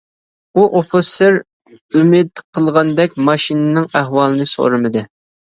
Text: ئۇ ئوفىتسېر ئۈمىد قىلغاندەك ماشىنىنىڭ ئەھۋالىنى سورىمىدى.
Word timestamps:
ئۇ 0.55 0.61
ئوفىتسېر 0.77 1.37
ئۈمىد 1.99 2.41
قىلغاندەك 2.59 3.15
ماشىنىنىڭ 3.29 3.87
ئەھۋالىنى 4.01 4.51
سورىمىدى. 4.55 5.07